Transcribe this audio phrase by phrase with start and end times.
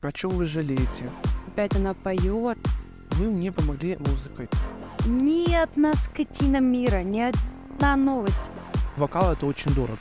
[0.00, 1.10] О чем вы жалеете?
[1.48, 2.56] Опять она поет.
[3.10, 4.48] Вы мне помогли музыкой.
[5.08, 8.52] Ни одна скотина мира, ни одна новость.
[8.96, 9.98] Вокал это очень дорого.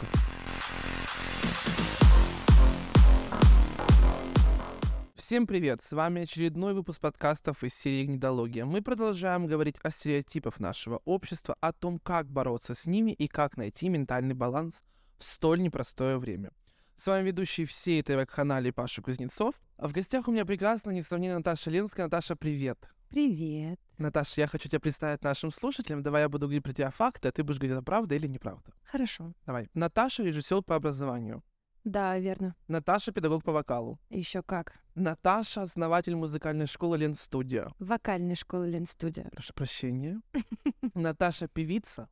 [5.15, 5.81] Всем привет!
[5.83, 8.65] С вами очередной выпуск подкастов из серии «Гнедология».
[8.65, 13.57] Мы продолжаем говорить о стереотипах нашего общества, о том, как бороться с ними и как
[13.57, 14.83] найти ментальный баланс
[15.17, 16.51] в столь непростое время.
[16.97, 19.53] С вами ведущий всей этой веб-канале Паша Кузнецов.
[19.77, 22.07] А в гостях у меня прекрасная, несравненная Наташа Ленская.
[22.07, 22.89] Наташа, привет.
[23.09, 23.79] Привет.
[23.99, 26.01] Наташа, я хочу тебя представить нашим слушателям.
[26.01, 28.73] Давай я буду говорить про тебя факты, а ты будешь говорить, это правда или неправда.
[28.83, 29.33] Хорошо.
[29.45, 29.69] Давай.
[29.75, 31.43] Наташа режиссер по образованию.
[31.83, 32.55] Да, верно.
[32.67, 33.99] Наташа педагог по вокалу.
[34.09, 34.73] Еще как.
[34.95, 37.73] Наташа основатель музыкальной школы Лен Студио.
[37.77, 39.29] Вокальной школы Лен Студия.
[39.33, 40.19] Прошу прощения.
[40.95, 42.09] Наташа певица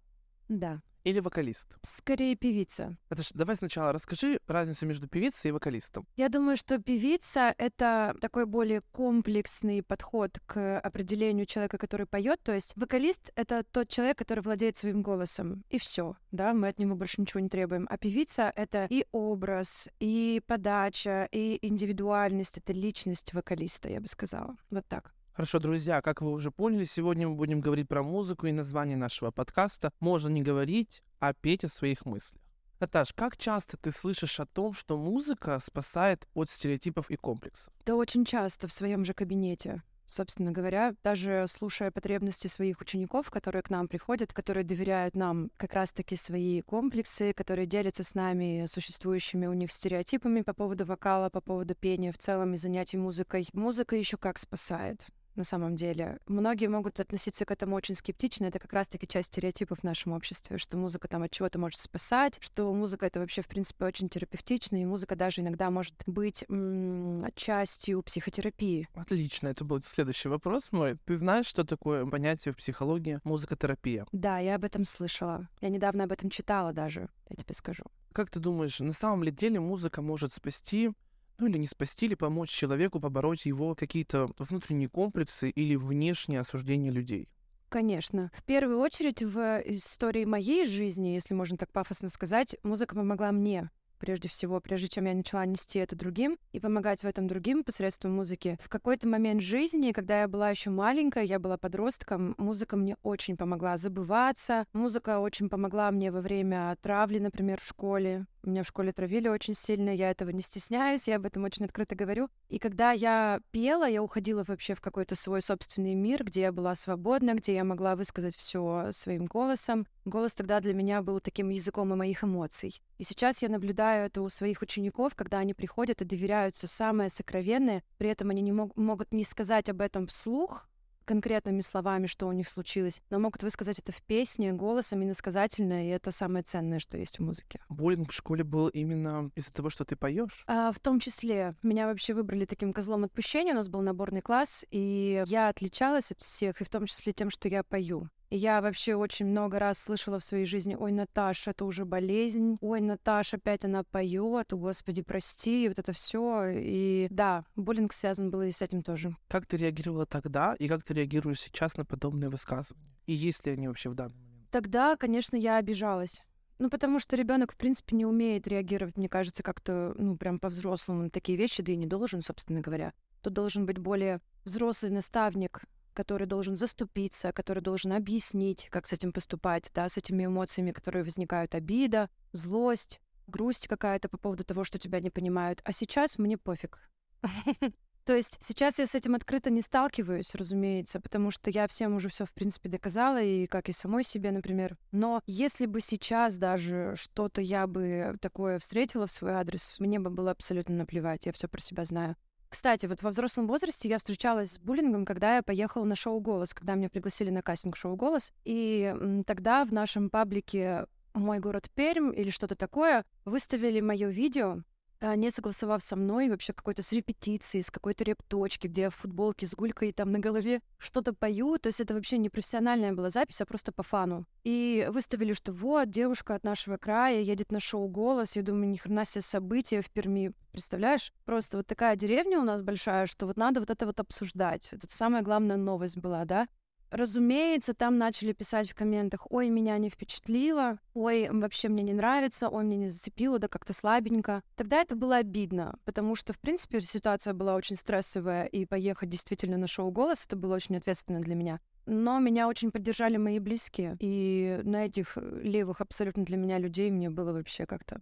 [0.48, 0.84] Да.
[1.06, 1.78] Или вокалист?
[1.84, 2.98] Скорее певица.
[3.10, 6.06] Это ж, давай сначала расскажи разницу между певицей и вокалистом.
[6.18, 12.42] Я думаю, что певица— это такой более комплексный подход к определению человека, который поет.
[12.44, 16.80] То есть вокалист— это тот человек, который владеет своим голосом, и все, да, мы от
[16.80, 17.88] него больше ничего не требуем.
[17.90, 24.58] А певица— это и образ, и подача, и индивидуальность, это личность вокалиста, я бы сказала.
[24.72, 25.14] Вот так.
[25.36, 29.32] Хорошо, друзья, как вы уже поняли, сегодня мы будем говорить про музыку, и название нашего
[29.32, 32.42] подкаста «Можно не говорить, а петь о своих мыслях».
[32.80, 37.74] Наташ, как часто ты слышишь о том, что музыка спасает от стереотипов и комплексов?
[37.86, 39.84] Да очень часто в своем же кабинете.
[40.06, 45.74] Собственно говоря, даже слушая потребности своих учеников, которые к нам приходят, которые доверяют нам как
[45.74, 51.42] раз-таки свои комплексы, которые делятся с нами существующими у них стереотипами по поводу вокала, по
[51.42, 53.50] поводу пения в целом и занятий музыкой.
[53.52, 56.20] Музыка еще как спасает на самом деле.
[56.28, 58.46] Многие могут относиться к этому очень скептично.
[58.46, 62.38] Это как раз-таки часть стереотипов в нашем обществе, что музыка там от чего-то может спасать,
[62.42, 67.20] что музыка это вообще, в принципе, очень терапевтично, и музыка даже иногда может быть м-
[67.36, 68.88] частью психотерапии.
[68.94, 70.98] Отлично, это будет следующий вопрос мой.
[71.06, 74.06] Ты знаешь, что такое понятие в психологии музыкотерапия?
[74.12, 75.48] Да, я об этом слышала.
[75.62, 77.84] Я недавно об этом читала даже, я тебе скажу.
[78.14, 80.92] Как ты думаешь, на самом ли деле музыка может спасти
[81.38, 86.92] ну или не спасти, или помочь человеку побороть его какие-то внутренние комплексы или внешние осуждения
[86.92, 87.30] людей?
[87.70, 88.32] Конечно.
[88.34, 93.70] В первую очередь в истории моей жизни, если можно так пафосно сказать, музыка помогла мне
[93.98, 98.14] прежде всего, прежде чем я начала нести это другим и помогать в этом другим посредством
[98.16, 98.58] музыки.
[98.62, 103.36] В какой-то момент жизни, когда я была еще маленькая, я была подростком, музыка мне очень
[103.38, 104.66] помогла забываться.
[104.74, 108.28] Музыка очень помогла мне во время травли, например, в школе.
[108.46, 111.96] Меня в школе травили очень сильно, я этого не стесняюсь, я об этом очень открыто
[111.96, 112.30] говорю.
[112.48, 116.76] И когда я пела, я уходила вообще в какой-то свой собственный мир, где я была
[116.76, 119.88] свободна, где я могла высказать все своим голосом.
[120.06, 122.80] Голос тогда для меня был таким языком и моих эмоций.
[123.00, 127.84] И сейчас я наблюдаю это у своих учеников, когда они приходят и доверяются самое сокровенное,
[127.98, 130.70] при этом они не мог, могут не сказать об этом вслух,
[131.06, 135.90] конкретными словами, что у них случилось, но могут высказать это в песне, голосом, иносказательно, и
[135.90, 137.60] это самое ценное, что есть в музыке.
[137.70, 140.44] Буллинг в школе был именно из-за того, что ты поешь?
[140.48, 141.56] А, в том числе.
[141.64, 146.22] Меня вообще выбрали таким козлом отпущения, у нас был наборный класс, и я отличалась от
[146.22, 148.10] всех, и в том числе тем, что я пою.
[148.30, 152.82] Я вообще очень много раз слышала в своей жизни, ой, Наташа, это уже болезнь, ой,
[152.82, 156.48] Наташа, опять она поет, господи, прости, вот это все.
[156.50, 159.16] И да, буллинг связан был и с этим тоже.
[159.28, 162.96] Как ты реагировала тогда, и как ты реагируешь сейчас на подобные высказывания?
[163.06, 164.50] И есть ли они вообще в данный момент?
[164.50, 166.24] Тогда, конечно, я обижалась.
[166.58, 171.04] Ну, потому что ребенок, в принципе, не умеет реагировать, мне кажется, как-то, ну, прям по-взрослому
[171.04, 172.94] на такие вещи, да и не должен, собственно говоря.
[173.22, 175.64] Тут должен быть более взрослый наставник,
[175.96, 181.04] который должен заступиться, который должен объяснить, как с этим поступать, да, с этими эмоциями, которые
[181.04, 185.62] возникают, обида, злость, грусть какая-то по поводу того, что тебя не понимают.
[185.64, 186.80] А сейчас мне пофиг.
[188.06, 192.08] То есть сейчас я с этим открыто не сталкиваюсь, разумеется, потому что я всем уже
[192.10, 194.78] все в принципе доказала, и как и самой себе, например.
[194.92, 200.12] Но если бы сейчас даже что-то я бы такое встретила в свой адрес, мне бы
[200.12, 202.16] было абсолютно наплевать, я все про себя знаю.
[202.56, 206.54] Кстати, вот во взрослом возрасте я встречалась с буллингом, когда я поехала на шоу «Голос»,
[206.54, 208.32] когда меня пригласили на кастинг шоу «Голос».
[208.46, 208.96] И
[209.28, 214.62] тогда в нашем паблике «Мой город Пермь» или что-то такое выставили мое видео,
[215.02, 219.48] не согласовав со мной вообще какой-то с репетицией, с какой-то репточки, где я в футболке
[219.48, 221.58] с гулькой там на голове что-то пою.
[221.58, 224.26] То есть это вообще не профессиональная была запись, а просто по фану.
[224.44, 228.36] И выставили, что вот, девушка от нашего края едет на шоу «Голос».
[228.36, 230.34] Я думаю, ни хрена себе события в Перми.
[230.52, 231.12] Представляешь?
[231.26, 234.70] Просто вот такая деревня у нас большая, что вот надо вот это вот обсуждать.
[234.72, 236.48] Это самая главная новость была, да?
[236.96, 242.48] Разумеется, там начали писать в комментах, ой, меня не впечатлило, ой, вообще мне не нравится,
[242.48, 244.44] ой, мне не зацепило, да как-то слабенько.
[244.56, 249.58] Тогда это было обидно, потому что, в принципе, ситуация была очень стрессовая, и поехать действительно
[249.58, 251.60] на шоу «Голос» это было очень ответственно для меня.
[251.86, 256.92] Но меня очень поддержали мои близкие, и на этих э, левых абсолютно для меня людей
[256.92, 258.00] мне было вообще как-то...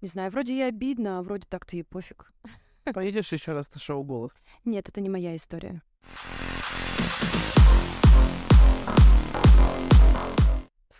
[0.00, 2.32] Не знаю, вроде и обидно, а вроде так-то и пофиг.
[2.92, 4.32] Поедешь еще раз на шоу «Голос»?
[4.64, 5.80] Нет, это не моя история.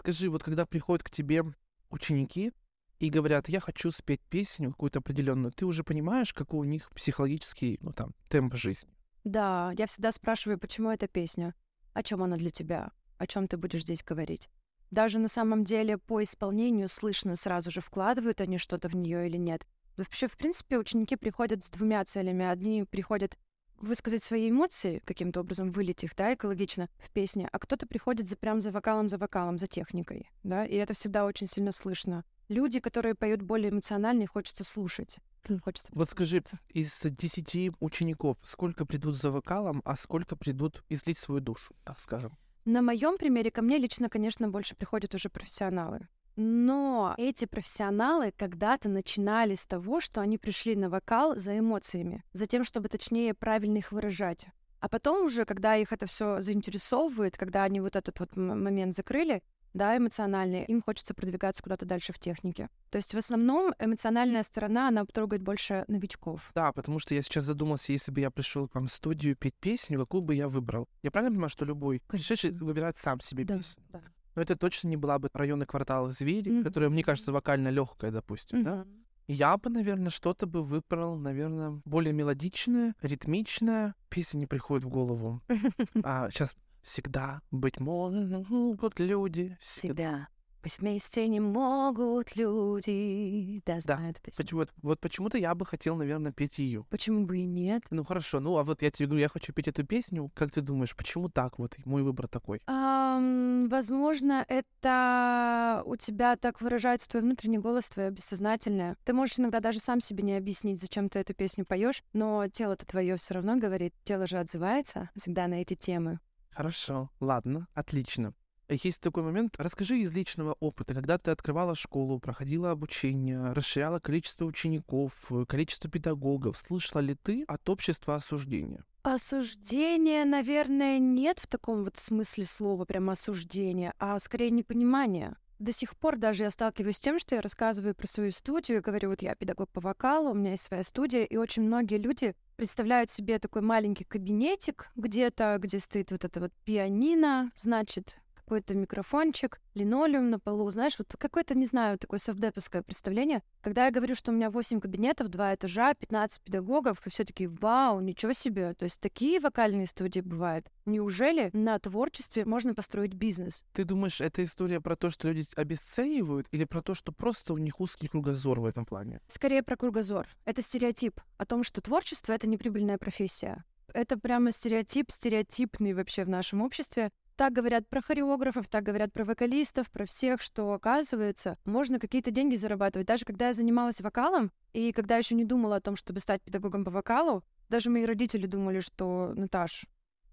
[0.07, 1.43] Скажи, вот когда приходят к тебе
[1.91, 2.53] ученики
[3.01, 7.79] и говорят, я хочу спеть песню какую-то определенную, ты уже понимаешь, какой у них психологический,
[7.81, 8.89] ну там, темп жизни?
[9.25, 11.57] Да, я всегда спрашиваю, почему эта песня,
[11.93, 14.49] о чем она для тебя, о чем ты будешь здесь говорить.
[14.93, 19.37] Даже на самом деле по исполнению слышно сразу же, вкладывают они что-то в нее или
[19.37, 19.67] нет.
[19.97, 22.45] Вообще, в принципе, ученики приходят с двумя целями.
[22.45, 23.37] Одни приходят
[23.79, 28.37] высказать свои эмоции, каким-то образом вылить их, да, экологично в песне, а кто-то приходит за,
[28.37, 32.25] прям за вокалом, за вокалом, за техникой, да, и это всегда очень сильно слышно.
[32.49, 35.19] Люди, которые поют более эмоционально, хочется слушать.
[35.63, 41.41] Хочется вот скажи, из десяти учеников сколько придут за вокалом, а сколько придут излить свою
[41.41, 42.37] душу, так скажем?
[42.65, 46.09] На моем примере ко мне лично, конечно, больше приходят уже профессионалы.
[46.37, 52.47] Но эти профессионалы когда-то начинали с того, что они пришли на вокал за эмоциями, за
[52.47, 54.47] тем, чтобы точнее правильно их выражать.
[54.81, 59.43] А потом уже, когда их это все заинтересовывает, когда они вот этот вот момент закрыли,
[59.73, 62.69] да, эмоциональный, им хочется продвигаться куда-то дальше в технике.
[62.91, 66.51] То есть в основном эмоциональная сторона, она трогает больше новичков.
[66.55, 69.55] Да, потому что я сейчас задумался, если бы я пришел к вам в студию петь
[69.57, 70.89] песню, какую бы я выбрал?
[71.03, 73.83] Я правильно понимаю, что любой пришедший выбирает сам себе да, песню?
[73.91, 74.01] Да.
[74.37, 76.63] Но это точно не была бы районный квартал звери, mm-hmm.
[76.63, 78.65] которая, мне кажется, вокально легкая, допустим, mm-hmm.
[78.65, 78.87] да?
[79.29, 83.97] Я бы, наверное, что-то бы выбрал, наверное, более мелодичное, ритмичное.
[84.09, 85.43] Песня не приходит в голову.
[86.05, 90.29] А сейчас всегда, быть может, люди всегда.
[90.63, 94.47] Пусть вместе не могут люди, да, знают песню.
[94.53, 96.85] Вот, вот почему-то я бы хотел, наверное, петь ее.
[96.91, 97.85] Почему бы и нет?
[97.91, 100.31] Ну хорошо, ну а вот я тебе говорю, я хочу петь эту песню.
[100.35, 101.77] Как ты думаешь, почему так вот?
[101.85, 102.61] Мой выбор такой.
[102.69, 108.97] Um, возможно, это у тебя так выражается твой внутренний голос, твое бессознательное.
[109.05, 112.87] Ты можешь иногда даже сам себе не объяснить, зачем ты эту песню поешь, но тело-то
[112.87, 116.21] твое все равно говорит, тело же отзывается всегда на эти темы.
[116.51, 118.33] Хорошо, ладно, отлично.
[118.69, 119.55] Есть такой момент.
[119.59, 125.89] Расскажи из личного опыта, когда ты открывала школу, проходила обучение, расширяла количество учеников, э, количество
[125.89, 126.59] педагогов.
[126.59, 128.85] Слышала ли ты от общества осуждения?
[129.05, 135.37] Осуждение, наверное, нет в таком вот смысле слова, прямо осуждение, а скорее непонимание.
[135.61, 139.11] До сих пор даже я сталкиваюсь с тем, что я рассказываю про свою студию, говорю,
[139.11, 143.11] вот я педагог по вокалу, у меня есть своя студия, и очень многие люди представляют
[143.11, 150.31] себе такой маленький кабинетик где-то, где стоит вот это вот пианино, значит, какой-то микрофончик, линолеум
[150.31, 153.43] на полу, знаешь, вот какое-то, не знаю, такое совдеповское представление.
[153.61, 157.49] Когда я говорю, что у меня 8 кабинетов, 2 этажа, 15 педагогов, и все таки
[157.49, 158.75] вау, ничего себе.
[158.75, 160.71] То есть такие вокальные студии бывают.
[160.85, 163.65] Неужели на творчестве можно построить бизнес?
[163.73, 167.59] Ты думаешь, это история про то, что люди обесценивают, или про то, что просто у
[167.59, 169.21] них узкий кругозор в этом плане?
[169.27, 170.29] Скорее про кругозор.
[170.45, 173.65] Это стереотип о том, что творчество— это неприбыльная профессия.
[173.93, 177.11] Это прямо стереотип, стереотипный вообще в нашем обществе.
[177.37, 182.57] Так говорят про хореографов, так говорят про вокалистов, про всех, что оказывается, можно какие-то деньги
[182.57, 183.07] зарабатывать.
[183.07, 186.85] Даже когда я занималась вокалом, и когда еще не думала о том, чтобы стать педагогом
[186.85, 189.85] по вокалу, даже мои родители думали, что, Наташ,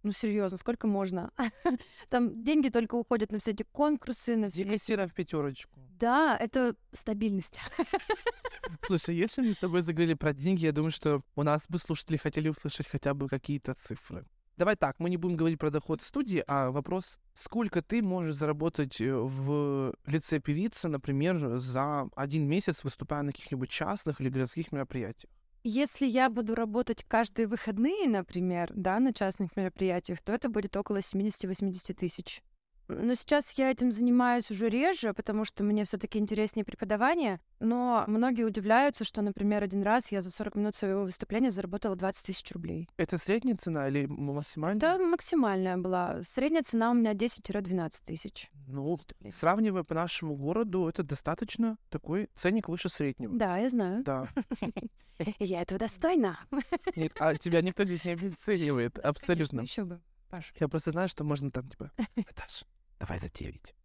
[0.03, 1.31] ну серьезно, сколько можно?
[2.09, 4.63] Там деньги только уходят на все эти конкурсы, на все.
[4.63, 5.81] Декассира в пятерочку.
[5.99, 7.59] Да, это стабильность.
[8.87, 12.15] Слушай, если мы с тобой заговорили про деньги, я думаю, что у нас бы слушатели
[12.15, 14.25] хотели услышать хотя бы какие-то цифры.
[14.55, 19.01] Давай так, мы не будем говорить про доход студии, а вопрос, сколько ты можешь заработать
[19.01, 25.31] э, в лице певицы, например, за один месяц, выступая на каких-нибудь частных или городских мероприятиях?
[25.63, 30.97] Если я буду работать каждые выходные, например, да, на частных мероприятиях, то это будет около
[30.97, 32.43] 70-80 тысяч.
[32.87, 37.39] Но сейчас я этим занимаюсь уже реже, потому что мне все таки интереснее преподавание.
[37.59, 42.25] Но многие удивляются, что, например, один раз я за 40 минут своего выступления заработала 20
[42.25, 42.89] тысяч рублей.
[42.97, 44.77] Это средняя цена или максимальная?
[44.77, 46.21] Это максимальная была.
[46.25, 48.51] Средняя цена у меня 10-12 тысяч.
[48.67, 48.97] Ну,
[49.31, 53.33] сравнивая по нашему городу, это достаточно такой ценник выше среднего.
[53.33, 54.03] Да, я знаю.
[54.03, 54.27] Да.
[55.39, 56.39] Я этого достойна.
[56.95, 59.61] Нет, а тебя никто здесь не обесценивает, абсолютно.
[59.61, 60.01] Еще бы.
[60.29, 60.51] Паш.
[60.59, 62.65] Я просто знаю, что можно там, типа, этаж,
[63.03, 63.75] давай за 9.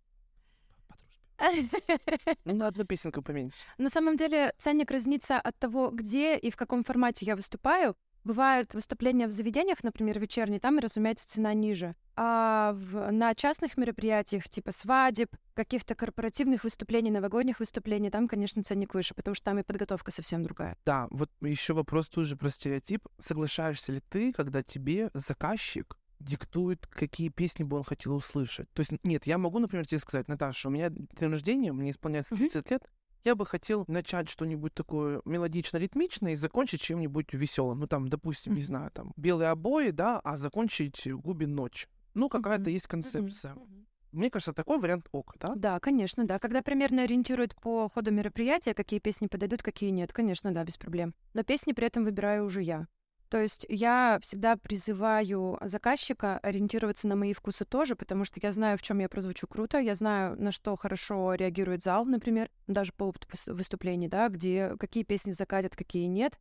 [2.44, 3.56] Ну, на одну песенку поменьше.
[3.78, 7.94] На самом деле, ценник разнится от того, где и в каком формате я выступаю.
[8.24, 11.94] Бывают выступления в заведениях, например, вечерние, там, разумеется, цена ниже.
[12.16, 18.94] А в, на частных мероприятиях, типа свадеб, каких-то корпоративных выступлений, новогодних выступлений, там, конечно, ценник
[18.94, 20.76] выше, потому что там и подготовка совсем другая.
[20.84, 23.06] Да, вот еще вопрос тоже про стереотип.
[23.18, 28.70] Соглашаешься ли ты, когда тебе заказчик диктует, какие песни бы он хотел услышать.
[28.72, 32.34] То есть, нет, я могу, например, тебе сказать, Наташа, у меня день рождения, мне исполняется
[32.34, 32.70] 30 mm-hmm.
[32.70, 32.90] лет,
[33.24, 37.80] я бы хотел начать что-нибудь такое мелодично-ритмичное и закончить чем-нибудь веселым.
[37.80, 38.56] Ну, там, допустим, mm-hmm.
[38.56, 41.88] не знаю, там, белые обои, да, а закончить губин ночь.
[42.14, 42.74] Ну, какая-то mm-hmm.
[42.74, 43.54] есть концепция.
[43.54, 43.84] Mm-hmm.
[44.12, 45.52] Мне кажется, такой вариант ок, да?
[45.54, 46.38] Да, конечно, да.
[46.38, 51.14] Когда примерно ориентируют по ходу мероприятия, какие песни подойдут, какие нет, конечно, да, без проблем.
[51.34, 52.86] Но песни при этом выбираю уже я.
[53.28, 58.78] То есть я всегда призываю заказчика ориентироваться на мои вкусы тоже, потому что я знаю,
[58.78, 63.04] в чем я прозвучу круто, я знаю, на что хорошо реагирует зал, например, даже по
[63.04, 66.38] опыту выступлений, да, где какие песни закатят, какие нет.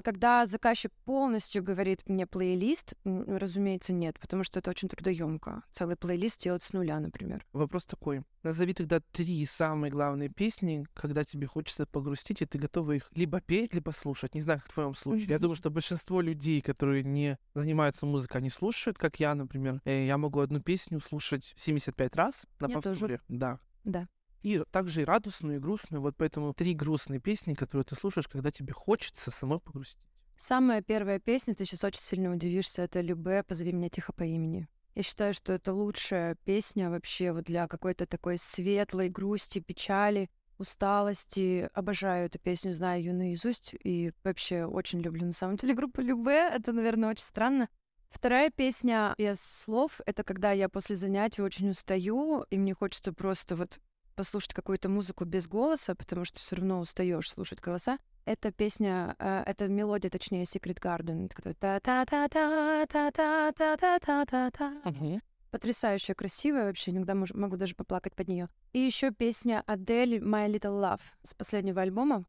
[0.00, 5.62] А когда заказчик полностью говорит мне плейлист, разумеется, нет, потому что это очень трудоемко.
[5.72, 7.44] Целый плейлист делать с нуля, например.
[7.52, 8.22] Вопрос такой.
[8.42, 13.42] Назови тогда три самые главные песни, когда тебе хочется погрустить, и ты готова их либо
[13.42, 14.34] петь, либо слушать.
[14.34, 15.26] Не знаю, как в твоем случае.
[15.28, 19.82] Я думаю, что большинство людей, которые не занимаются музыкой, они слушают, как я, например.
[19.84, 22.98] Э, я могу одну песню слушать 75 раз на я повторе.
[22.98, 23.20] Тоже.
[23.28, 23.60] Да.
[23.84, 24.08] Да.
[24.42, 26.00] И также и радостную, и грустную.
[26.00, 30.00] Вот поэтому три грустные песни, которые ты слушаешь, когда тебе хочется самой погрустить.
[30.36, 34.68] Самая первая песня, ты сейчас очень сильно удивишься, это «Любе, позови меня тихо по имени».
[34.94, 41.68] Я считаю, что это лучшая песня вообще вот для какой-то такой светлой грусти, печали, усталости.
[41.74, 46.48] Обожаю эту песню, знаю ее наизусть и вообще очень люблю на самом деле группу Любе.
[46.48, 47.68] Это, наверное, очень странно.
[48.10, 53.56] Вторая песня без слов— это когда я после занятий очень устаю, и мне хочется просто
[53.56, 53.78] вот
[54.20, 57.96] послушать какую-то музыку без голоса, потому что все равно устаешь слушать голоса.
[58.26, 63.52] Это песня, э, это мелодия, точнее, Secret Garden, которая та та та та та та
[63.52, 68.48] та та та та та Потрясающая, красивая вообще, иногда могу даже поплакать под нее.
[68.74, 72.26] И еще песня Адель My Little Love с последнего альбома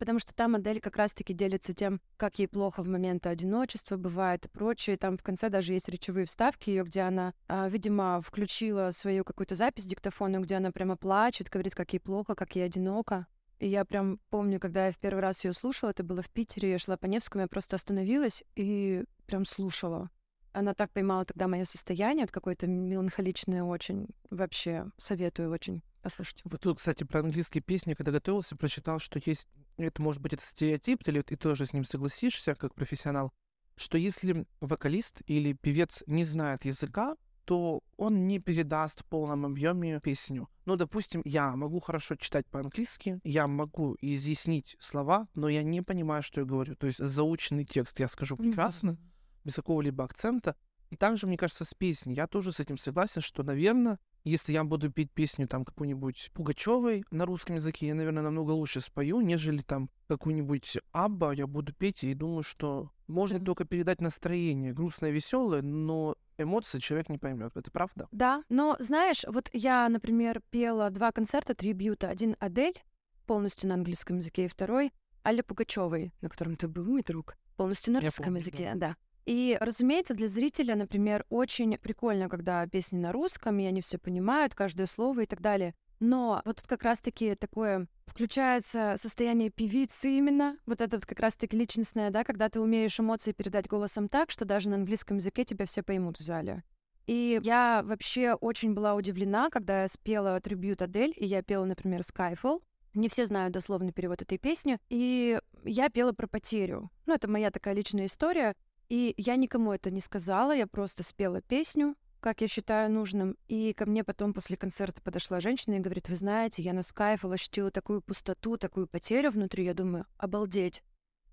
[0.00, 4.46] потому что там модель как раз-таки делится тем, как ей плохо в моменты одиночества бывает
[4.46, 4.96] и прочее.
[4.96, 9.54] Там в конце даже есть речевые вставки ее, где она, а, видимо, включила свою какую-то
[9.54, 13.26] запись диктофона, где она прямо плачет, говорит, как ей плохо, как ей одиноко.
[13.58, 16.70] И я прям помню, когда я в первый раз ее слушала, это было в Питере,
[16.70, 20.08] я шла по Невскому, я просто остановилась и прям слушала.
[20.52, 24.08] Она так поймала тогда мое состояние, вот какое-то меланхоличное очень.
[24.30, 26.40] Вообще советую очень послушать.
[26.44, 29.46] Вот тут, кстати, про английские песни, когда готовился, прочитал, что есть
[29.86, 33.32] это может быть это стереотип, или ты тоже с ним согласишься, как профессионал,
[33.76, 39.98] что если вокалист или певец не знает языка, то он не передаст в полном объеме
[40.00, 40.48] песню.
[40.66, 46.22] Ну, допустим, я могу хорошо читать по-английски, я могу изъяснить слова, но я не понимаю,
[46.22, 46.76] что я говорю.
[46.76, 48.98] То есть заученный текст я скажу прекрасно,
[49.44, 50.54] без какого-либо акцента.
[50.90, 52.14] И также, мне кажется, с песней.
[52.14, 57.04] Я тоже с этим согласен, что, наверное, если я буду петь песню там какую-нибудь Пугачевой
[57.10, 62.04] на русском языке, я, наверное, намного лучше спою, нежели там какую-нибудь Абба я буду петь,
[62.04, 67.56] и думаю, что можно mm только передать настроение, грустное, веселое, но эмоции человек не поймет.
[67.56, 68.08] Это правда?
[68.12, 72.08] Да, но знаешь, вот я, например, пела два концерта трибьюта.
[72.08, 72.80] Один Адель,
[73.26, 74.92] полностью на английском языке, и второй
[75.24, 78.88] Аля Пугачевой, на котором ты был, мой друг, полностью на русском помню, языке, да.
[78.88, 78.96] да.
[79.26, 84.54] И, разумеется, для зрителя, например, очень прикольно, когда песни на русском, и они все понимают,
[84.54, 85.74] каждое слово и так далее.
[86.00, 91.56] Но вот тут как раз-таки такое включается состояние певицы именно, вот это вот как раз-таки
[91.56, 95.66] личностное, да, когда ты умеешь эмоции передать голосом так, что даже на английском языке тебя
[95.66, 96.64] все поймут в зале.
[97.06, 102.00] И я вообще очень была удивлена, когда я спела трибют Адель, и я пела, например,
[102.00, 102.62] Skyfall.
[102.94, 104.78] Не все знают дословный перевод этой песни.
[104.88, 106.90] И я пела про потерю.
[107.06, 108.54] Ну, это моя такая личная история.
[108.90, 113.36] И я никому это не сказала, я просто спела песню, как я считаю нужным.
[113.46, 117.32] И ко мне потом после концерта подошла женщина и говорит, вы знаете, я на Skyfall
[117.32, 119.64] ощутила такую пустоту, такую потерю внутри.
[119.64, 120.82] Я думаю, обалдеть,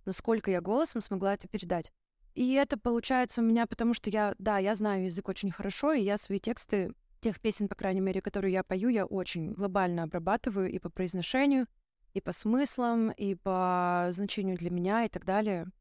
[0.06, 1.92] насколько я голосом смогла это передать.
[2.36, 6.04] И это получается у меня, потому что я, да, я знаю язык очень хорошо, и
[6.04, 10.72] я свои тексты, тех песен, по крайней мере, которые я пою, я очень глобально обрабатываю
[10.72, 11.66] и по произношению,
[12.14, 15.72] и по смыслам, и по значению для меня и так далее.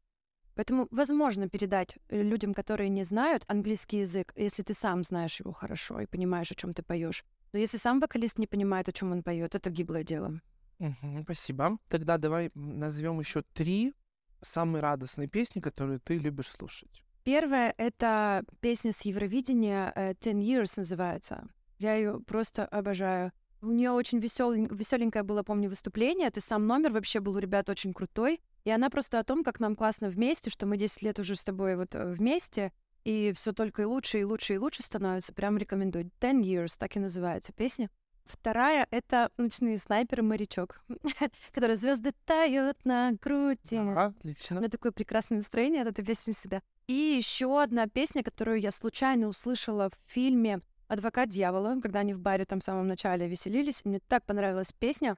[0.57, 5.51] Поэтому возможно передать э, людям, которые не знают английский язык, если ты сам знаешь его
[5.51, 7.23] хорошо и понимаешь, о чем ты поешь.
[7.53, 10.41] Но если сам вокалист не понимает, о чем он поет, это гиблое дело.
[10.79, 11.77] Угу, спасибо.
[11.89, 13.93] Тогда давай назовем еще три
[14.41, 17.03] самые радостные песни, которые ты любишь слушать.
[17.23, 21.47] Первая— это песня с Евровидения э, «Ten Years» называется.
[21.77, 23.31] Я ее просто обожаю.
[23.61, 24.53] У нее очень весел...
[24.53, 26.31] веселенькое было, помню, выступление.
[26.31, 28.41] Ты сам номер вообще был у ребят очень крутой.
[28.67, 31.43] И она просто о том, как нам классно вместе, что мы 10 лет уже с
[31.45, 32.73] тобой вот э, вместе,
[33.05, 35.31] и все только и лучше, и лучше, и лучше становится.
[35.31, 36.11] Прям рекомендую.
[36.19, 37.89] Ten Years, так и называется песня.
[38.25, 40.21] Вторая— это «Ночные снайперы.
[40.21, 40.81] Морячок»,
[41.53, 43.77] которая «Звезды тают на груди».
[43.77, 44.57] Ага, отлично.
[44.57, 46.61] У меня такое прекрасное настроение от этой песни всегда.
[46.87, 50.59] И еще одна песня, которую я случайно услышала в фильме
[50.89, 53.85] «Адвокат дьявола», когда они в баре там в самом начале веселились.
[53.85, 55.15] Мне так понравилась песня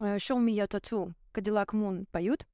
[0.00, 1.12] э, «Show me your tattoo».
[1.32, 2.46] Кадиллак Мун поют.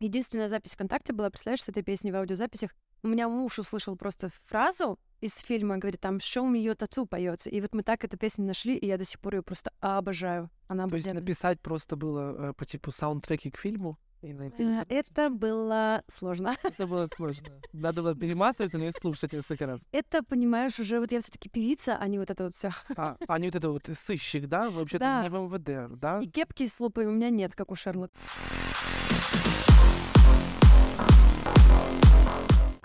[0.00, 2.70] Единственная запись ВКонтакте была, представляешь, с этой песней в аудиозаписях.
[3.02, 7.50] У меня муж услышал просто фразу из фильма, говорит, там «Show me your tattoo» поется.
[7.50, 10.50] И вот мы так эту песню нашли, и я до сих пор ее просто обожаю.
[10.68, 13.98] Она То есть написать просто было э, по типу саундтреки к фильму?
[14.22, 14.84] И найти Э?
[14.88, 16.54] Это было сложно.
[16.62, 17.48] Это было сложно.
[17.74, 19.80] Надо было перематывать или слушать несколько раз.
[19.92, 22.70] Это, понимаешь, уже вот я все таки певица, а не вот это вот все.
[22.96, 24.70] А, а не вот это вот сыщик, да?
[24.70, 25.22] Вообще-то Да.
[25.22, 26.20] не в МВД, да?
[26.20, 28.14] И кепки с лупой у меня нет, как у Шерлока.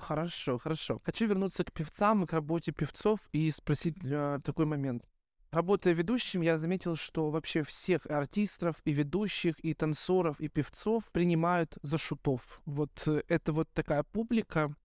[0.09, 0.99] Хорошо, хорошо.
[1.05, 5.03] Хочу вернуться к певцам и к работе певцов и спросить э, такой момент.
[5.51, 11.77] Работая ведущим, я заметил, что вообще всех артистов, и ведущих, и танцоров, и певцов принимают
[11.83, 12.59] за шутов.
[12.65, 14.75] Вот э, это вот такая публика,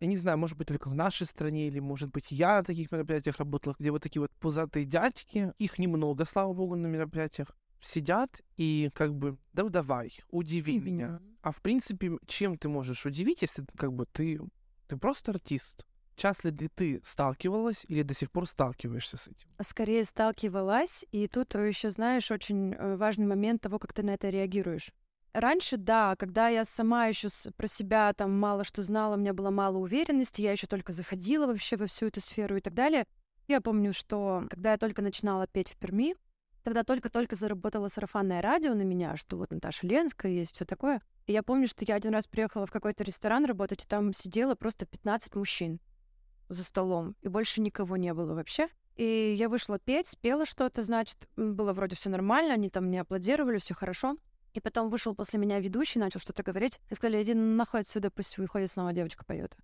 [0.00, 2.92] я не знаю, может быть, только в нашей стране, или, может быть, я на таких
[2.92, 8.42] мероприятиях работал, где вот такие вот пузатые дядьки, их немного, слава богу, на мероприятиях, сидят
[8.58, 11.20] и как бы, да давай, удиви меня.
[11.40, 14.40] А в принципе, чем ты можешь удивить, если как бы ты,
[14.88, 15.86] ты просто артист?
[16.16, 19.48] Часто ли ты сталкивалась или до сих пор сталкиваешься с этим?
[19.62, 24.28] Скорее сталкивалась, и тут еще, знаешь, очень э, важный момент того, как ты на это
[24.28, 24.90] реагируешь.
[25.32, 29.50] Раньше, да, когда я сама еще про себя там мало что знала, у меня было
[29.50, 33.06] мало уверенности, я еще только заходила вообще во всю эту сферу и так далее.
[33.46, 36.16] Я помню, что когда я только начинала петь в Перми,
[36.64, 41.00] тогда только-только заработала сарафанное радио на меня, что вот Наташа Ленская есть, все такое.
[41.28, 44.54] И я помню, что я один раз приехала в какой-то ресторан работать, и там сидело
[44.54, 45.78] просто 15 мужчин
[46.48, 48.68] за столом, и больше никого не было вообще.
[48.96, 53.58] И я вышла петь, спела что-то, значит, было вроде все нормально, они там мне аплодировали,
[53.58, 54.16] все хорошо.
[54.54, 58.38] И потом вышел после меня ведущий, начал что-то говорить, и сказали, иди нахуй отсюда, пусть
[58.38, 59.54] выходит снова девочка поет.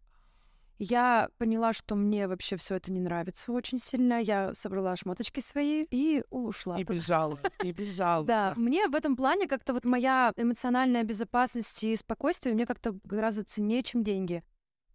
[0.78, 4.20] Я поняла, что мне вообще все это не нравится очень сильно.
[4.20, 6.78] Я собрала шмоточки свои и ушла.
[6.78, 8.24] И бежала, и бежала.
[8.24, 13.44] Да, мне в этом плане как-то вот моя эмоциональная безопасность и спокойствие мне как-то гораздо
[13.44, 14.42] ценнее, чем деньги.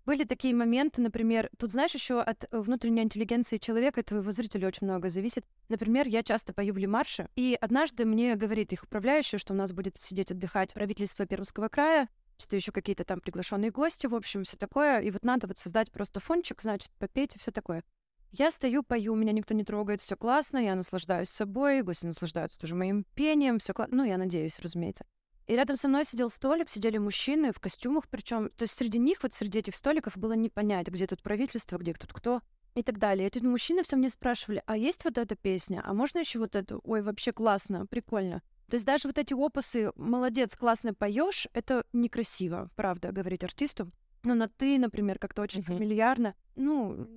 [0.05, 4.67] Были такие моменты, например, тут, знаешь, еще от э, внутренней интеллигенции человека и твоего зрителя
[4.67, 5.45] очень много зависит.
[5.67, 9.71] Например, я часто пою в Лимарше, и однажды мне говорит их управляющая, что у нас
[9.71, 12.09] будет сидеть отдыхать правительство Пермского края,
[12.41, 15.91] что еще какие-то там приглашенные гости, в общем, все такое, и вот надо вот создать
[15.91, 17.83] просто фончик, значит, попеть и все такое.
[18.31, 22.75] Я стою, пою, меня никто не трогает, все классно, я наслаждаюсь собой, гости наслаждаются тоже
[22.75, 25.05] моим пением, все классно, ну, я надеюсь, разумеется.
[25.47, 29.23] И рядом со мной сидел столик, сидели мужчины в костюмах, причем, то есть среди них,
[29.23, 32.41] вот среди этих столиков было не понять, где тут правительство, где тут кто
[32.75, 33.27] и так далее.
[33.27, 36.81] Эти мужчины все мне спрашивали, а есть вот эта песня, а можно еще вот эту?
[36.83, 38.43] Ой, вообще классно, прикольно.
[38.69, 43.91] То есть даже вот эти опусы «молодец, классно поешь, это некрасиво, правда, говорить артисту.
[44.23, 45.77] Но на «ты», например, как-то очень Мгм.
[45.77, 46.35] фамильярно.
[46.55, 47.07] Ну,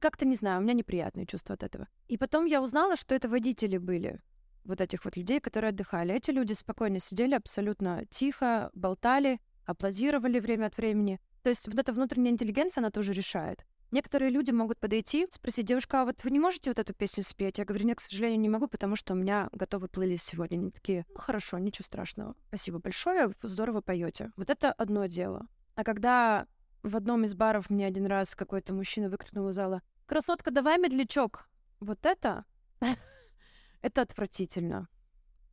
[0.00, 1.88] как-то, не знаю, у меня неприятные чувства от этого.
[2.08, 4.20] И потом я узнала, что это водители были
[4.64, 6.14] вот этих вот людей, которые отдыхали.
[6.14, 11.20] Эти люди спокойно сидели, абсолютно тихо, болтали, аплодировали время от времени.
[11.42, 13.64] То есть вот эта внутренняя интеллигенция, она тоже решает.
[13.90, 17.58] Некоторые люди могут подойти, спросить, девушка, а вот вы не можете вот эту песню спеть?
[17.58, 20.56] Я говорю, нет, к сожалению, не могу, потому что у меня готовый плейлист сегодня.
[20.56, 22.34] Они такие, ну хорошо, ничего страшного.
[22.48, 24.32] Спасибо большое, вы здорово поете.
[24.36, 25.46] Вот это одно дело.
[25.76, 26.46] А когда
[26.82, 31.48] в одном из баров мне один раз какой-то мужчина выкрикнул из зала, красотка, давай медлячок.
[31.80, 32.44] Вот это,
[33.82, 34.88] это отвратительно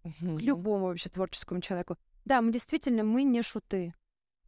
[0.04, 1.98] к любому вообще творческому человеку.
[2.26, 3.94] Да, мы действительно, мы не шуты.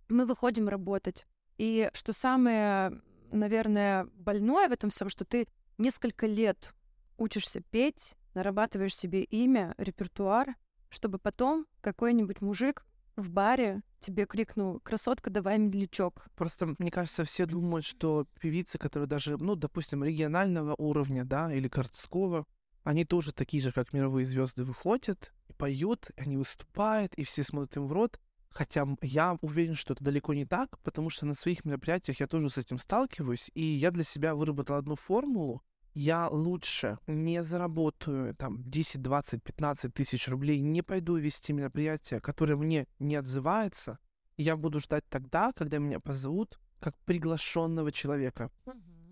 [0.09, 1.25] Мы выходим работать.
[1.57, 3.01] И что самое,
[3.33, 6.73] наверное, больное в этом всем, что ты несколько лет
[7.17, 10.55] учишься петь, нарабатываешь себе имя, репертуар,
[10.89, 16.27] чтобы потом какой-нибудь мужик в баре тебе крикнул «Красотка, давай медлячок».
[16.35, 21.67] Просто, мне кажется, все думают, что певицы, которые даже, ну, допустим, регионального уровня, да, или
[21.67, 22.45] городского,
[22.83, 27.43] они тоже такие же, как мировые звезды, выходят и поют, и они выступают, и все
[27.43, 28.19] смотрят им в рот.
[28.53, 32.51] Хотя я уверен, что это далеко не так, потому что на своих мероприятиях я тоже
[32.51, 35.63] с этим сталкиваюсь, и я для себя выработал одну формулу.
[35.95, 42.55] Я лучше не заработаю там 10, 20, 15 тысяч рублей, не пойду вести мероприятие, которое
[42.55, 43.97] мне не отзывается.
[44.37, 48.51] Я буду ждать тогда, когда меня позовут как приглашенного человека.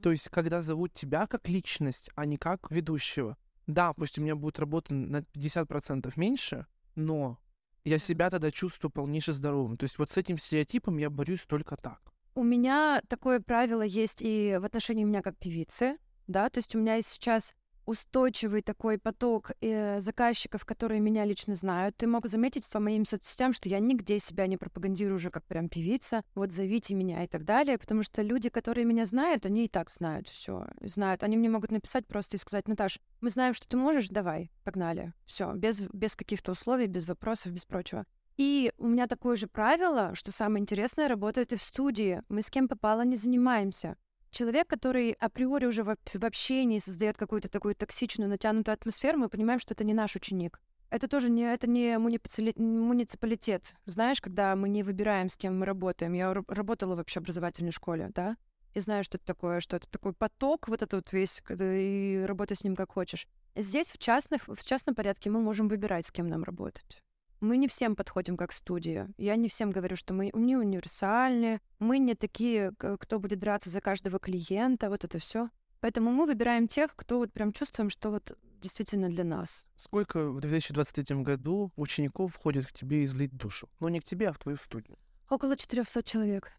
[0.04, 3.38] То есть, когда зовут тебя как личность, а не как ведущего.
[3.66, 7.40] Да, пусть у меня будет работа на 50% меньше, но
[7.84, 9.78] я себя тогда чувствую полнейше здоровым.
[9.78, 12.02] То есть вот с этим стереотипом я борюсь только так.
[12.34, 16.80] У меня такое правило есть и в отношении меня как певицы, да, то есть у
[16.80, 17.54] меня сейчас
[17.86, 21.98] устойчивый такой поток э, заказчиков, которые меня лично знают.
[21.98, 25.70] Ты мог заметить по моим соцсетям, что я нигде себя не пропагандирую уже как прям
[25.70, 26.24] певица.
[26.36, 29.90] Вот зовите меня и так далее, потому что люди, которые меня знают, они и так
[29.90, 31.24] знают все, знают.
[31.24, 35.14] Они мне могут написать просто и сказать, Наташ, мы знаем, что ты можешь, давай, погнали.
[35.26, 38.06] Все, без, без каких-то условий, без вопросов, без прочего.
[38.38, 42.24] И у меня такое же правило, что самое интересное работает и в студии.
[42.30, 43.98] Мы с кем попало не занимаемся.
[44.32, 49.60] Человек, который априори уже в, в общении создает какую-то такую токсичную, натянутую атмосферу, мы понимаем,
[49.60, 50.62] что это не наш ученик.
[50.90, 53.76] Это тоже не, это не муниципалитет.
[53.86, 56.14] Знаешь, когда мы не выбираем, с кем мы работаем.
[56.14, 58.36] Я работала в общеобразовательной школе, да,
[58.74, 62.56] и знаю, что это такое, что это такой поток, вот этот вот весь, и работай
[62.56, 63.28] с ним как хочешь.
[63.56, 67.02] Здесь в, частных, в частном порядке мы можем выбирать, с кем нам работать.
[67.42, 69.10] Мы не всем подходим как студия.
[69.18, 73.82] Я не всем говорю, что мы не универсальны, мы не такие, кто будет драться за
[73.82, 75.50] каждого клиента, вот это все.
[75.80, 79.68] Поэтому мы выбираем тех, кто вот прям чувствуем, что вот действительно для нас.
[79.76, 83.68] Сколько в 2023 году учеников входит к тебе излить душу?
[83.80, 85.00] Ну, не к тебе, а в твою студию.
[85.28, 86.52] Около 400 человек.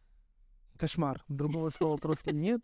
[0.77, 1.23] Кошмар.
[1.29, 2.61] Другого слова просто нет.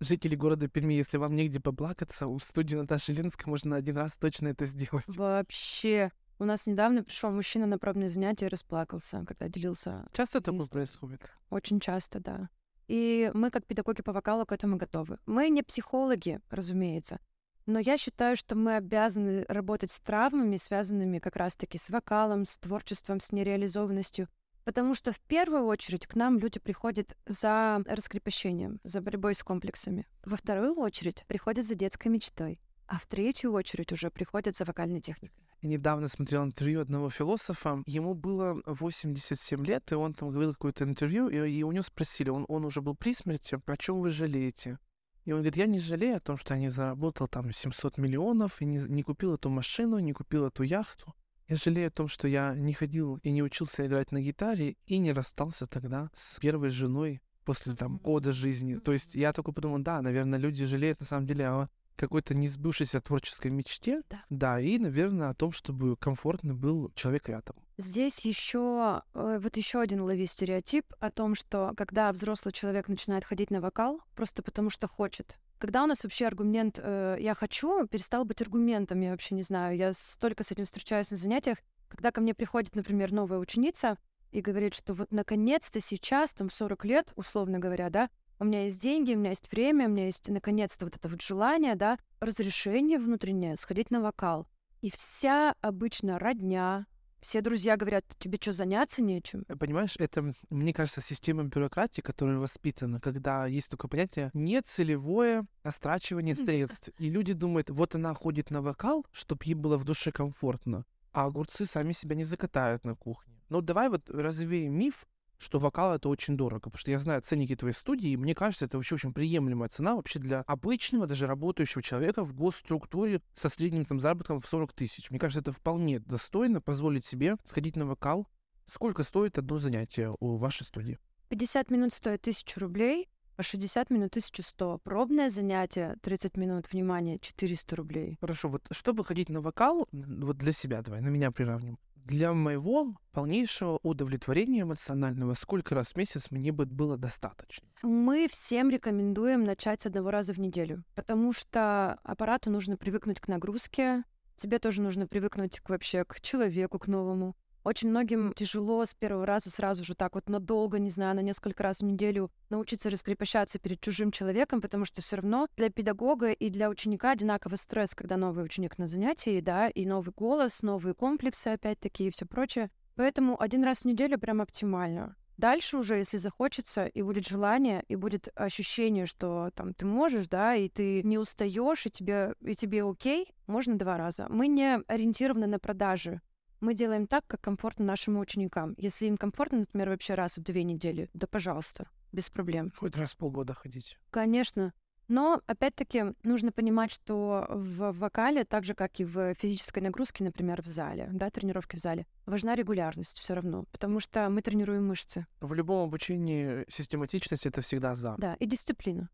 [0.00, 4.48] Жители города Перми, если вам негде поплакаться, у студии Наташи Ленской можно один раз точно
[4.48, 5.04] это сделать.
[5.08, 6.10] Вообще.
[6.38, 10.06] У нас недавно пришел мужчина на пробное занятие и расплакался, когда делился.
[10.12, 11.30] Часто такое происходит?
[11.48, 12.50] Очень часто, да.
[12.88, 15.18] И мы, как педагоги по вокалу, к этому готовы.
[15.24, 17.20] Мы не психологи, разумеется,
[17.64, 22.58] но я считаю, что мы обязаны работать с травмами, связанными как раз-таки с вокалом, с
[22.58, 24.28] творчеством, с нереализованностью,
[24.64, 30.06] потому что в первую очередь к нам люди приходят за раскрепощением, за борьбой с комплексами.
[30.24, 35.00] Во вторую очередь приходят за детской мечтой, а в третью очередь уже приходят за вокальной
[35.00, 35.45] техникой.
[35.66, 37.82] Я недавно смотрел интервью одного философа.
[37.86, 42.30] Ему было 87 лет, и он там говорил какое-то интервью, и, и у него спросили,
[42.30, 44.78] он, он уже был при смерти, про чем вы жалеете?
[45.24, 48.62] И он говорит, я не жалею о том, что я не заработал там 700 миллионов,
[48.62, 51.12] и не, не купил эту машину, не купил эту яхту.
[51.48, 54.98] Я жалею о том, что я не ходил и не учился играть на гитаре, и
[54.98, 58.76] не расстался тогда с первой женой после там года жизни.
[58.76, 63.00] То есть я только подумал, да, наверное, люди жалеют на самом деле о какой-то несбывшейся
[63.00, 64.02] творческой мечте.
[64.10, 64.24] Да.
[64.30, 67.56] Да, и, наверное, о том, чтобы комфортно был человек рядом.
[67.78, 73.24] Здесь еще э, вот еще один лови стереотип о том, что когда взрослый человек начинает
[73.24, 75.38] ходить на вокал просто потому что хочет.
[75.58, 79.76] Когда у нас вообще аргумент э, «я хочу» перестал быть аргументом, я вообще не знаю.
[79.76, 81.58] Я столько с этим встречаюсь на занятиях.
[81.88, 83.96] Когда ко мне приходит, например, новая ученица
[84.32, 88.64] и говорит, что вот наконец-то сейчас, там, в 40 лет, условно говоря, да, у меня
[88.64, 91.98] есть деньги, у меня есть время, у меня есть наконец-то вот это вот желание, да,
[92.20, 94.46] разрешение внутреннее сходить на вокал.
[94.82, 96.86] И вся обычно родня,
[97.20, 99.44] все друзья говорят, тебе что, заняться нечем?
[99.48, 106.34] Э, понимаешь, это, мне кажется, система бюрократии, которая воспитана, когда есть такое понятие нецелевое растрачивание
[106.34, 106.90] средств.
[106.98, 111.24] И люди думают, вот она ходит на вокал, чтобы ей было в душе комфортно, а
[111.24, 113.34] огурцы сами себя не закатают на кухне.
[113.48, 115.06] Ну давай вот развеем миф,
[115.38, 118.64] что вокал это очень дорого, потому что я знаю ценники твоей студии, и мне кажется,
[118.64, 123.84] это вообще очень приемлемая цена вообще для обычного, даже работающего человека в госструктуре со средним
[123.84, 125.10] там заработком в 40 тысяч.
[125.10, 128.26] Мне кажется, это вполне достойно позволить себе сходить на вокал.
[128.72, 130.98] Сколько стоит одно занятие у вашей студии?
[131.28, 134.78] 50 минут стоит 1000 рублей, а 60 минут 1100.
[134.78, 138.16] Пробное занятие 30 минут, внимание, 400 рублей.
[138.20, 142.94] Хорошо, вот чтобы ходить на вокал, вот для себя давай, на меня приравним для моего
[143.12, 147.66] полнейшего удовлетворения эмоционального сколько раз в месяц мне бы было достаточно?
[147.82, 153.28] Мы всем рекомендуем начать с одного раза в неделю, потому что аппарату нужно привыкнуть к
[153.28, 154.04] нагрузке,
[154.36, 157.34] тебе тоже нужно привыкнуть к, вообще к человеку, к новому.
[157.66, 161.64] Очень многим тяжело с первого раза сразу же так вот надолго, не знаю, на несколько
[161.64, 166.48] раз в неделю научиться раскрепощаться перед чужим человеком, потому что все равно для педагога и
[166.48, 171.48] для ученика одинаково стресс, когда новый ученик на занятии, да, и новый голос, новые комплексы,
[171.48, 172.70] опять-таки, и все прочее.
[172.94, 175.16] Поэтому один раз в неделю прям оптимально.
[175.36, 180.54] Дальше уже, если захочется, и будет желание, и будет ощущение, что там ты можешь, да,
[180.54, 184.26] и ты не устаешь, и тебе, и тебе окей, можно два раза.
[184.28, 186.20] Мы не ориентированы на продажи.
[186.60, 188.74] Мы делаем так, как комфортно нашим ученикам.
[188.78, 192.72] Если им комфортно, например, вообще раз в две недели, да пожалуйста, без проблем.
[192.76, 193.98] Хоть раз в полгода ходить.
[194.10, 194.72] Конечно.
[195.08, 200.62] Но, опять-таки, нужно понимать, что в вокале, так же, как и в физической нагрузке, например,
[200.62, 205.26] в зале, да, тренировки в зале, важна регулярность все равно, потому что мы тренируем мышцы.
[205.40, 208.16] В любом обучении систематичность— это всегда за.
[208.18, 209.08] Да, и дисциплина.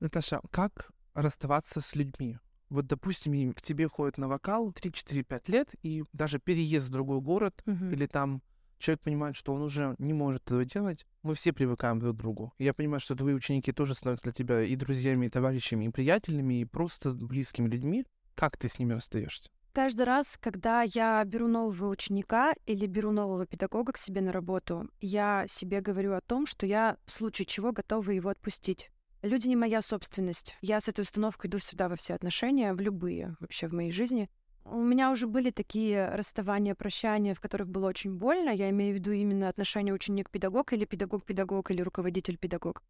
[0.00, 2.38] Наташа, как расставаться с людьми?
[2.70, 7.20] Вот, допустим, им- к тебе ходят на вокал 3-4-5 лет, и даже переезд в другой
[7.20, 7.90] город, Мгм.
[7.90, 8.42] или там
[8.78, 12.52] человек понимает, что он уже не может этого делать, мы все привыкаем друг к другу.
[12.58, 15.88] И я понимаю, что твои ученики тоже становятся для тебя и друзьями, и товарищами, и
[15.88, 18.04] приятелями, и просто близкими людьми.
[18.34, 19.50] Как ты с ними расстаешься?
[19.72, 24.88] Каждый раз, когда я беру нового ученика или беру нового педагога к себе на работу,
[25.00, 28.90] я себе говорю о том, что я в случае чего готова его отпустить.
[29.22, 30.56] Люди не моя собственность.
[30.60, 34.30] Я с этой установкой иду всегда во все отношения, в любые вообще в моей жизни.
[34.64, 38.50] У меня уже были такие расставания, прощания, в которых было очень больно.
[38.50, 42.82] Я имею в виду именно отношения ученик-педагог или педагог-педагог или руководитель-педагог.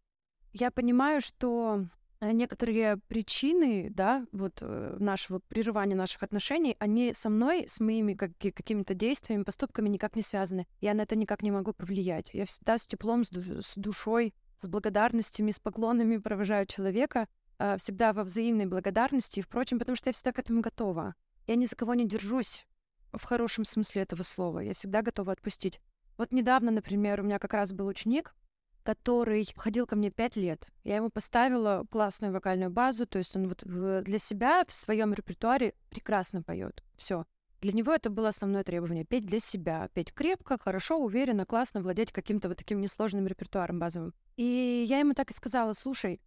[0.52, 1.86] Я понимаю, что
[2.20, 8.14] э, некоторые причины, да, вот э, нашего прерывания наших отношений, они со мной, с моими
[8.14, 10.66] каки- какими-то действиями, поступками никак не связаны.
[10.80, 12.30] Я на это никак не могу повлиять.
[12.34, 17.76] Я всегда с теплом, с, душ- с душой, с благодарностями, с поклонами провожаю человека, э,
[17.78, 21.14] всегда во взаимной благодарности впрочем, потому что я всегда к этому готова.
[21.46, 22.66] Я ни за кого не держусь
[23.12, 24.60] в хорошем смысле этого слова.
[24.60, 25.80] Я всегда готова отпустить.
[26.18, 28.34] Вот недавно, например, у меня как раз был ученик,
[28.82, 30.68] который ходил ко мне пять лет.
[30.82, 35.74] Я ему поставила классную вокальную базу, то есть он вот для себя в своем репертуаре
[35.90, 36.82] прекрасно поет.
[36.96, 37.24] Все.
[37.60, 42.12] Для него это было основное требование— петь для себя, петь крепко, хорошо, уверенно, классно, владеть
[42.12, 44.14] каким-то вот таким несложным репертуаром базовым.
[44.36, 46.20] И я ему так и сказала, слушай,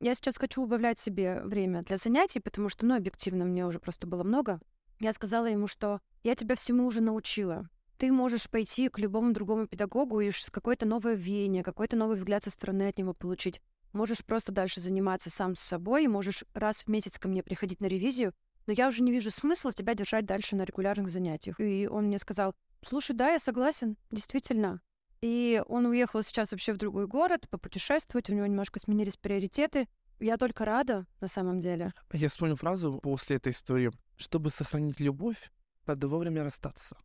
[0.00, 4.06] я сейчас хочу убавлять себе время для занятий, потому что, ну, объективно, мне уже просто
[4.06, 4.60] было много.
[5.00, 7.68] Я сказала ему, что я тебя всему уже научила.
[7.96, 12.50] Ты можешь пойти к любому другому педагогу и какое-то новое веяние, какой-то новый взгляд со
[12.50, 13.62] стороны от него получить.
[13.94, 17.86] Можешь просто дальше заниматься сам с собой, можешь раз в месяц ко мне приходить на
[17.86, 18.34] ревизию,
[18.66, 21.60] но я уже не вижу смысла тебя держать дальше на регулярных занятиях.
[21.60, 24.80] И он мне сказал, слушай, да, я согласен, действительно.
[25.20, 29.88] И он уехал сейчас вообще в другой город, попутешествовать, у него немножко сменились приоритеты.
[30.20, 31.92] Я только рада, на самом деле.
[32.12, 33.90] Я вспомнил фразу после этой истории.
[34.16, 35.50] Чтобы сохранить любовь,
[35.86, 36.96] надо вовремя расстаться.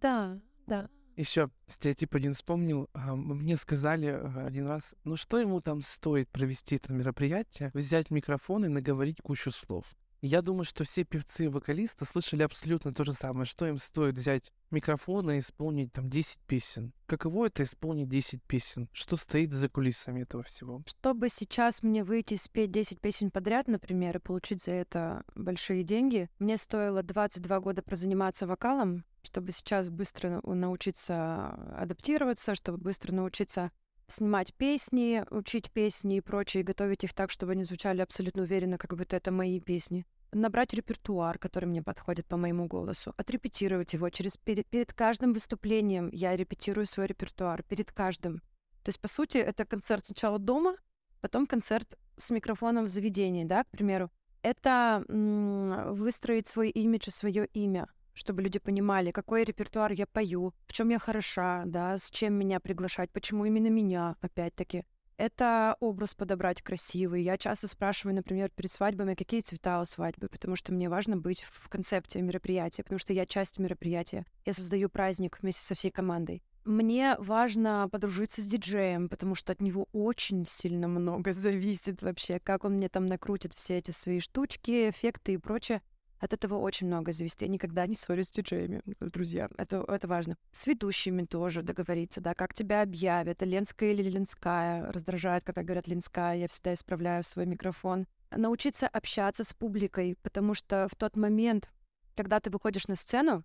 [0.00, 0.88] Да, да.
[1.16, 2.88] Еще стереотип один вспомнил.
[2.92, 8.10] А, Мне сказали а, один раз, ну что ему там стоит провести это мероприятие, взять
[8.10, 9.84] микрофон и наговорить кучу слов.
[10.26, 14.16] Я думаю, что все певцы и вокалисты слышали абсолютно то же самое, что им стоит
[14.16, 16.94] взять микрофон и исполнить там 10 песен.
[17.04, 18.88] Каково это исполнить 10 песен?
[18.94, 20.82] Что стоит за кулисами этого всего?
[20.86, 26.30] Чтобы сейчас мне выйти спеть 10 песен подряд, например, и получить за это большие деньги,
[26.38, 33.72] мне стоило 22 года прозаниматься вокалом, чтобы сейчас быстро научиться адаптироваться, чтобы быстро научиться
[34.06, 38.78] снимать песни, учить песни и прочее, и готовить их так, чтобы они звучали абсолютно уверенно,
[38.78, 40.06] как будто это мои песни.
[40.34, 44.10] Набрать репертуар, который мне подходит по моему голосу, отрепетировать его.
[44.10, 48.40] Через, перед, перед каждым выступлением я репетирую свой репертуар, перед каждым.
[48.82, 50.76] То есть, по сути, это концерт сначала дома,
[51.20, 54.10] потом концерт с микрофоном в заведении, да, к примеру.
[54.42, 60.72] Это выстроить свой имидж и свое имя, чтобы люди понимали, какой репертуар я пою, в
[60.72, 64.84] чем я хороша, да, с чем меня приглашать, почему именно меня, опять-таки.
[65.16, 67.22] Это образ подобрать красивый.
[67.22, 71.42] Я часто спрашиваю, например, перед свадьбами, какие цвета у свадьбы, потому что мне важно быть
[71.42, 74.26] в концепте мероприятия, потому что я часть мероприятия.
[74.44, 76.42] Я создаю праздник вместе со всей командой.
[76.64, 82.64] Мне важно подружиться с диджеем, потому что от него очень сильно много зависит вообще, как
[82.64, 85.82] он мне там накрутит все эти свои штучки, эффекты и прочее.
[86.24, 87.42] От этого очень много зависит.
[87.42, 89.50] Я никогда не ссорюсь с диджеями, друзья.
[89.58, 90.38] Это, это важно.
[90.52, 94.90] С ведущими тоже договориться, да, как тебя объявят, Ленская или Ленская.
[94.90, 98.06] Раздражает, когда говорят Ленская, я всегда исправляю свой микрофон.
[98.30, 101.70] Научиться общаться с публикой, потому что в тот момент,
[102.16, 103.44] когда ты выходишь на сцену,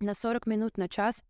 [0.00, 1.22] на 40 минут, на час,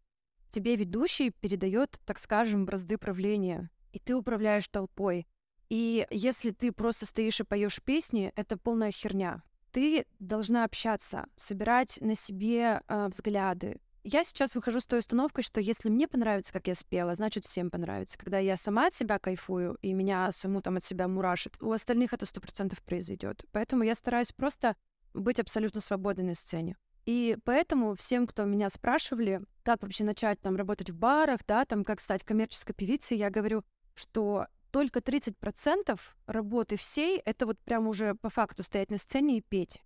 [0.51, 5.27] тебе ведущий передает, так скажем, бразды правления, и ты управляешь толпой.
[5.68, 9.42] И если ты просто стоишь и поешь песни, это полная херня.
[9.77, 13.79] Ты должна общаться, собирать на себе э, взгляды.
[14.05, 17.71] Я сейчас выхожу с той установкой, что если мне понравится, как я спела, значит всем
[17.71, 18.17] понравится.
[18.17, 22.15] Когда я сама от себя кайфую и меня саму там от себя мурашит, у остальных
[22.15, 23.45] это сто процентов произойдет.
[23.53, 24.77] Поэтому я стараюсь просто
[25.12, 26.79] быть абсолютно свободной на сцене.
[27.05, 31.85] И поэтому всем, кто меня спрашивали, как вообще начать там работать в барах, да, там
[31.85, 33.62] как стать коммерческой певицей, я говорю,
[33.93, 39.41] что только 30% работы всей— это вот прям уже по факту стоять на сцене и
[39.41, 39.81] петь.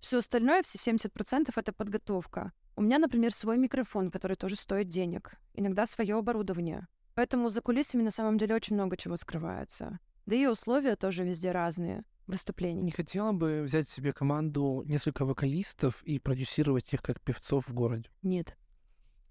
[0.00, 2.50] Все остальное, все 70%— это подготовка.
[2.74, 5.36] У меня, например, свой микрофон, который тоже стоит денег.
[5.52, 6.88] Иногда свое оборудование.
[7.14, 10.00] Поэтому за кулисами на самом деле очень много чего скрывается.
[10.26, 12.82] Да и условия тоже везде разные выступлений.
[12.82, 18.10] Не хотела бы взять себе команду несколько вокалистов и продюсировать их как певцов в городе?
[18.22, 18.58] Нет.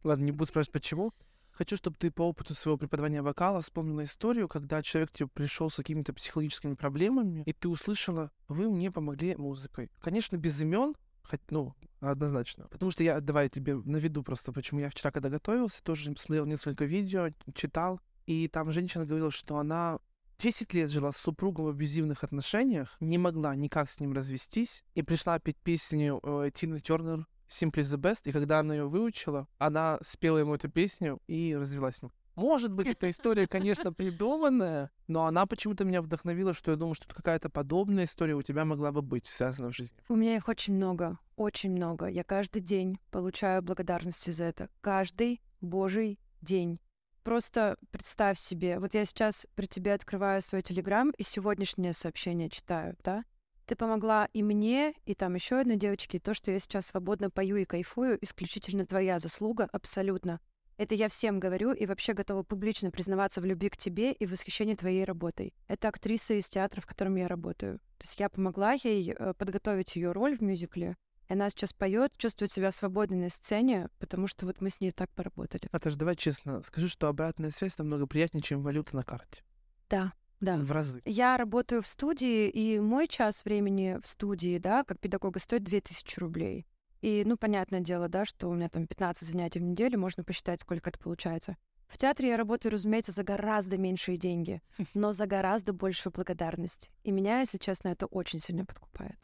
[0.06, 1.12] Ладно, не буду спрашивать, почему.
[1.54, 5.76] Хочу, чтобы ты по опыту своего преподавания вокала вспомнила историю, когда человек тебе пришел с
[5.76, 9.92] какими-то психологическими проблемами, и ты услышала, вы мне помогли музыкой.
[10.02, 12.68] Конечно, без имен, хоть, ну, однозначно.
[12.70, 16.86] Потому что я, давай тебе наведу просто, почему я вчера, когда готовился, тоже смотрел несколько
[16.86, 20.00] видео, читал, и там женщина говорила, что она
[20.40, 25.04] 10 лет жила с супругом в абьюзивных отношениях, не могла никак с ним развестись, и
[25.04, 30.00] пришла петь песню э, Тины Тернер Simply the Best, и когда она ее выучила, она
[30.02, 32.12] спела ему эту песню и развелась с ним.
[32.36, 37.14] Может быть, эта история, конечно, придуманная, но она почему-то меня вдохновила, что я думаю, что
[37.14, 39.98] какая-то подобная история у тебя могла бы быть связана в жизни.
[40.10, 42.08] У меня их очень много, очень много.
[42.08, 44.70] Я каждый день получаю благодарности за это.
[44.82, 46.80] Каждый божий день.
[47.24, 52.98] Просто представь себе, вот я сейчас при тебе открываю свой телеграм и сегодняшнее сообщение читаю,
[53.04, 53.24] да?
[53.66, 56.20] Ты помогла и мне, и там еще одной девочке.
[56.20, 60.40] То, что я сейчас свободно пою и кайфую, исключительно твоя заслуга, абсолютно.
[60.78, 64.32] Это я всем говорю и вообще готова публично признаваться в любви к тебе и в
[64.32, 65.54] восхищении твоей работой.
[65.68, 67.78] Это актриса из театра, в котором я работаю.
[67.98, 70.98] То есть я помогла ей э, подготовить ее роль в мюзикле.
[71.30, 74.92] И она сейчас поет, чувствует себя свободной на сцене, потому что вот мы с ней
[74.92, 75.70] так поработали.
[75.72, 79.44] Наташа, давай честно, скажи, что обратная связь намного приятнее, чем валюта на карте.
[79.90, 80.12] Да,
[80.44, 80.58] да.
[80.58, 81.02] В разы.
[81.06, 86.20] Я работаю в студии, и мой час времени в студии, да, как педагога, стоит 2000
[86.20, 86.68] рублей.
[87.02, 90.62] И, ну, понятное дело, да, что у меня там 15 занятий в неделю, можно посчитать,
[90.62, 91.58] сколько это получается.
[91.88, 94.62] В театре я работаю, разумеется, за гораздо меньшие деньги,
[94.94, 96.92] но за гораздо большую благодарность.
[97.04, 99.18] И меня, если честно, это очень сильно подкупает.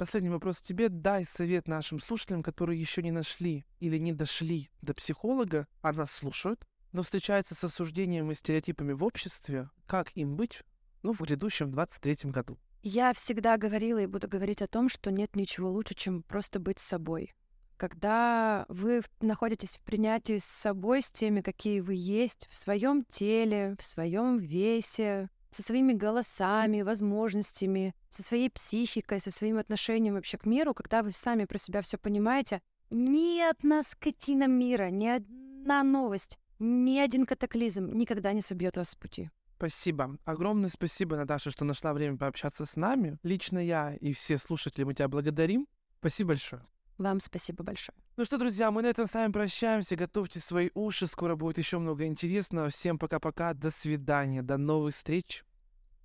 [0.00, 0.88] Последний вопрос тебе.
[0.88, 6.10] Дай совет нашим слушателям, которые еще не нашли или не дошли до психолога, а нас
[6.10, 9.68] слушают, но встречаются с осуждением и стереотипами в обществе.
[9.84, 10.62] Как им быть
[11.02, 12.58] ну, в грядущем 23-м году?
[12.82, 16.78] Я всегда говорила и буду говорить о том, что нет ничего лучше, чем просто быть
[16.78, 17.34] собой.
[17.76, 23.76] Когда вы находитесь в принятии с собой, с теми, какие вы есть, в своем теле,
[23.78, 30.46] в своем весе, со своими голосами, возможностями, со своей психикой, со своим отношением вообще к
[30.46, 36.38] миру, когда вы сами про себя все понимаете, ни одна скотина мира, ни одна новость,
[36.58, 39.30] ни один катаклизм никогда не собьет вас с пути.
[39.56, 40.16] Спасибо.
[40.24, 43.18] Огромное спасибо, Наташа, что нашла время пообщаться с нами.
[43.22, 45.68] Лично я и все слушатели мы тебя благодарим.
[45.98, 46.62] Спасибо большое.
[47.00, 47.96] Вам спасибо большое.
[48.18, 49.96] Ну что, друзья, мы на этом с вами прощаемся.
[49.96, 51.06] Готовьте свои уши.
[51.06, 52.68] Скоро будет еще много интересного.
[52.68, 53.54] Всем пока-пока.
[53.54, 54.42] До свидания.
[54.42, 55.42] До новых встреч.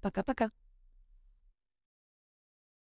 [0.01, 0.51] Пока-пока.